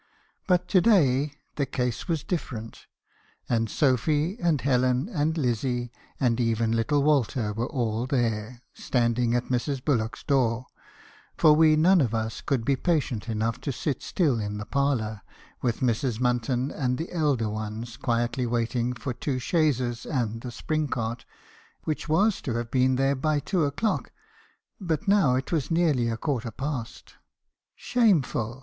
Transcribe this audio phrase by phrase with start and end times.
[0.47, 2.85] But to day the case was dif ferent;
[3.47, 9.49] and Sophy, and Helen, and Lizzie, and even little Walter, were all there, standing at
[9.49, 9.85] Mrs.
[9.85, 10.65] Bullock's door;
[11.37, 15.21] for we none of us could be patient enough to sit still in the parlour
[15.61, 16.19] with Mrs.
[16.19, 21.25] Munton and the elder ones, quietly waiting for the two chaises and the spring cart,
[21.83, 24.09] which were to have been there by two o'clock,
[24.79, 27.09] and now it was nearly a quarter past.
[27.11, 27.17] 4
[27.75, 28.59] Shame ful!